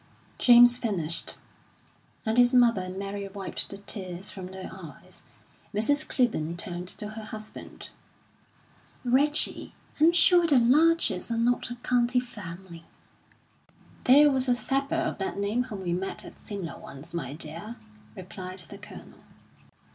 [0.39, 1.37] James finished,
[2.25, 5.21] and his mother and Mary wiped the tears from their eyes.
[5.75, 6.09] Mrs.
[6.09, 7.91] Clibborn turned to her husband.
[9.05, 12.83] "Reggie, I'm sure the Larchers are not a county family."
[14.05, 17.75] "There was a sapper of that name whom we met at Simla once, my dear,"
[18.15, 19.19] replied the Colonel.